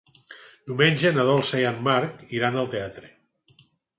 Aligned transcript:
Diumenge 0.69 1.11
na 1.17 1.25
Dolça 1.27 1.59
i 1.63 1.67
en 1.73 1.77
Marc 1.89 2.25
iran 2.39 2.59
al 2.63 2.71
teatre. 2.77 3.13